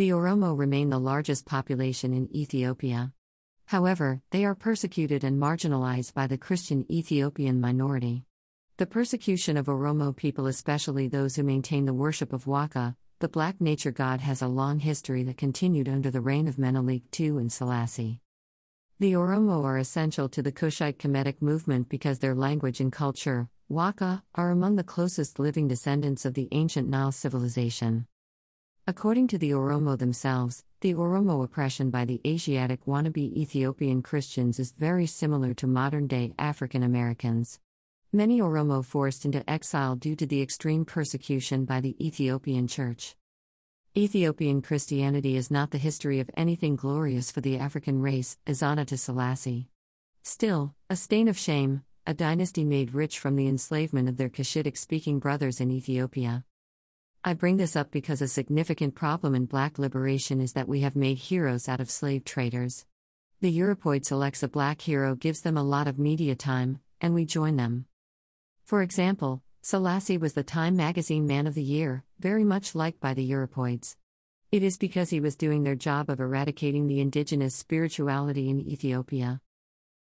The 0.00 0.12
Oromo 0.12 0.56
remain 0.56 0.88
the 0.88 0.98
largest 0.98 1.44
population 1.44 2.14
in 2.14 2.34
Ethiopia. 2.34 3.12
However, 3.66 4.22
they 4.30 4.46
are 4.46 4.54
persecuted 4.54 5.24
and 5.24 5.38
marginalized 5.38 6.14
by 6.14 6.26
the 6.26 6.38
Christian 6.38 6.90
Ethiopian 6.90 7.60
minority. 7.60 8.24
The 8.78 8.86
persecution 8.86 9.58
of 9.58 9.66
Oromo 9.66 10.16
people, 10.16 10.46
especially 10.46 11.06
those 11.06 11.36
who 11.36 11.42
maintain 11.42 11.84
the 11.84 11.92
worship 11.92 12.32
of 12.32 12.46
Waka, 12.46 12.96
the 13.18 13.28
black 13.28 13.60
nature 13.60 13.90
god, 13.90 14.22
has 14.22 14.40
a 14.40 14.48
long 14.48 14.78
history 14.78 15.22
that 15.24 15.36
continued 15.36 15.86
under 15.86 16.10
the 16.10 16.22
reign 16.22 16.48
of 16.48 16.58
Menelik 16.58 17.02
II 17.20 17.36
and 17.36 17.52
Selassie. 17.52 18.22
The 19.00 19.12
Oromo 19.12 19.62
are 19.64 19.76
essential 19.76 20.30
to 20.30 20.40
the 20.40 20.50
Kushite 20.50 20.96
Kemetic 20.96 21.42
movement 21.42 21.90
because 21.90 22.20
their 22.20 22.34
language 22.34 22.80
and 22.80 22.90
culture, 22.90 23.50
Waka, 23.68 24.22
are 24.34 24.50
among 24.50 24.76
the 24.76 24.82
closest 24.82 25.38
living 25.38 25.68
descendants 25.68 26.24
of 26.24 26.32
the 26.32 26.48
ancient 26.52 26.88
Nile 26.88 27.12
civilization. 27.12 28.06
According 28.90 29.28
to 29.28 29.38
the 29.38 29.52
Oromo 29.52 29.96
themselves, 29.96 30.64
the 30.80 30.94
Oromo 30.94 31.44
oppression 31.44 31.90
by 31.90 32.04
the 32.04 32.20
Asiatic 32.26 32.86
wannabe 32.86 33.32
Ethiopian 33.36 34.02
Christians 34.02 34.58
is 34.58 34.72
very 34.72 35.06
similar 35.06 35.54
to 35.54 35.68
modern 35.68 36.08
day 36.08 36.34
African 36.40 36.82
Americans. 36.82 37.60
Many 38.12 38.40
Oromo 38.40 38.84
forced 38.84 39.24
into 39.24 39.48
exile 39.48 39.94
due 39.94 40.16
to 40.16 40.26
the 40.26 40.42
extreme 40.42 40.84
persecution 40.84 41.64
by 41.64 41.80
the 41.80 41.94
Ethiopian 42.04 42.66
Church. 42.66 43.14
Ethiopian 43.96 44.60
Christianity 44.60 45.36
is 45.36 45.52
not 45.52 45.70
the 45.70 45.78
history 45.78 46.18
of 46.18 46.28
anything 46.36 46.74
glorious 46.74 47.30
for 47.30 47.40
the 47.40 47.58
African 47.58 48.02
race, 48.02 48.38
Ezana 48.44 48.84
to 48.88 48.96
Selassie. 48.96 49.68
Still, 50.24 50.74
a 50.90 50.96
stain 50.96 51.28
of 51.28 51.38
shame, 51.38 51.84
a 52.08 52.12
dynasty 52.12 52.64
made 52.64 52.92
rich 52.92 53.20
from 53.20 53.36
the 53.36 53.46
enslavement 53.46 54.08
of 54.08 54.16
their 54.16 54.28
Cushitic 54.28 54.76
speaking 54.76 55.20
brothers 55.20 55.60
in 55.60 55.70
Ethiopia. 55.70 56.44
I 57.22 57.34
bring 57.34 57.58
this 57.58 57.76
up 57.76 57.90
because 57.90 58.22
a 58.22 58.28
significant 58.28 58.94
problem 58.94 59.34
in 59.34 59.44
black 59.44 59.78
liberation 59.78 60.40
is 60.40 60.54
that 60.54 60.68
we 60.68 60.80
have 60.80 60.96
made 60.96 61.18
heroes 61.18 61.68
out 61.68 61.78
of 61.78 61.90
slave 61.90 62.24
traders. 62.24 62.86
The 63.42 63.58
Europoid 63.58 64.06
selects 64.06 64.42
a 64.42 64.48
black 64.48 64.80
hero, 64.80 65.14
gives 65.14 65.42
them 65.42 65.58
a 65.58 65.62
lot 65.62 65.86
of 65.86 65.98
media 65.98 66.34
time, 66.34 66.80
and 66.98 67.12
we 67.12 67.26
join 67.26 67.56
them. 67.56 67.84
For 68.64 68.80
example, 68.80 69.42
Selassie 69.60 70.16
was 70.16 70.32
the 70.32 70.42
Time 70.42 70.76
magazine 70.76 71.26
Man 71.26 71.46
of 71.46 71.54
the 71.54 71.62
Year, 71.62 72.04
very 72.18 72.42
much 72.42 72.74
liked 72.74 73.00
by 73.00 73.12
the 73.12 73.30
Europoids. 73.30 73.96
It 74.50 74.62
is 74.62 74.78
because 74.78 75.10
he 75.10 75.20
was 75.20 75.36
doing 75.36 75.62
their 75.62 75.76
job 75.76 76.08
of 76.08 76.20
eradicating 76.20 76.86
the 76.86 77.00
indigenous 77.00 77.54
spirituality 77.54 78.48
in 78.48 78.66
Ethiopia. 78.66 79.42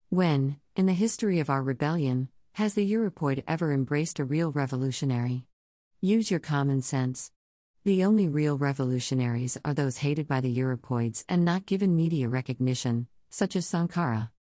When, 0.08 0.62
in 0.78 0.86
the 0.86 0.94
history 0.94 1.40
of 1.40 1.50
our 1.50 1.62
rebellion, 1.62 2.30
has 2.54 2.74
the 2.74 2.90
Europoid 2.90 3.44
ever 3.50 3.74
embraced 3.74 4.20
a 4.20 4.24
real 4.24 4.54
revolutionary? 4.54 5.46
Use 6.04 6.32
your 6.32 6.40
common 6.40 6.82
sense. 6.82 7.32
The 7.84 8.04
only 8.04 8.28
real 8.28 8.58
revolutionaries 8.58 9.60
are 9.64 9.76
those 9.76 9.98
hated 9.98 10.28
by 10.28 10.42
the 10.42 10.58
Europoids 10.58 11.24
and 11.30 11.46
not 11.46 11.68
given 11.68 11.96
media 11.96 12.28
recognition, 12.28 13.08
such 13.30 13.56
as 13.56 13.68
Sankara. 13.68 14.30